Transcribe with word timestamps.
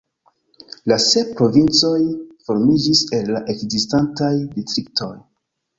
La 0.91 0.95
sep 1.03 1.29
provincoj 1.41 2.01
formiĝis 2.49 3.05
el 3.21 3.33
la 3.37 3.47
ekzistantaj 3.55 4.35
distriktoj. 4.59 5.17